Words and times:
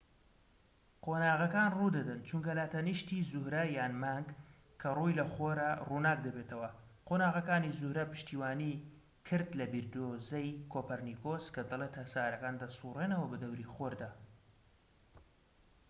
قۆناغەکان 1.05 1.69
ڕوودەدەن 1.77 2.21
چونکە 2.29 2.51
لاتەنیشتی 2.59 3.25
زوهرە 3.31 3.63
یان 3.77 3.93
مانگ 4.03 4.27
کە 4.81 4.87
ڕووی 4.97 5.17
لە 5.19 5.25
خۆرە 5.33 5.69
ڕووناک 5.87 6.17
دەبێتەوە. 6.27 6.69
قۆناغەکانی 7.07 7.75
زوهرە 7.79 8.05
پشتیوانی 8.11 8.73
کرد 9.27 9.49
لە 9.59 9.65
بیردۆزەی 9.71 10.57
کۆپەرنیکۆس 10.71 11.45
کە 11.55 11.61
دەڵێت 11.69 11.93
هەسارەکان 12.01 12.55
دەسوڕێنەوە 12.61 13.27
بەدەوری 13.31 13.69
خۆردا 13.73 14.11